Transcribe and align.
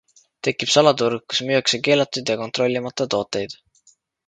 Tekib 0.45 0.71
salaturg, 0.75 1.25
kus 1.33 1.43
müüakse 1.51 1.81
keelatuid 1.89 2.33
ja 2.35 2.39
kontrollimata 2.41 3.09
tooteid. 3.17 3.57